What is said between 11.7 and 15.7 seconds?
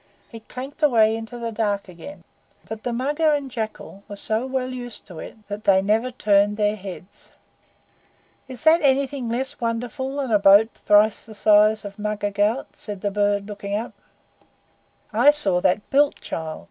of Mugger Ghaut?" said the bird, looking up. "I saw